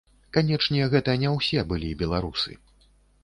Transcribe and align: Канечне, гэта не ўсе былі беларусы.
Канечне, 0.35 0.85
гэта 0.93 1.15
не 1.25 1.29
ўсе 1.35 1.63
былі 1.73 1.91
беларусы. 2.01 2.57